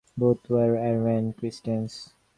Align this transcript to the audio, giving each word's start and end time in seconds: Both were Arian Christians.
Both 0.17 0.49
were 0.49 0.75
Arian 0.77 1.33
Christians. 1.33 2.11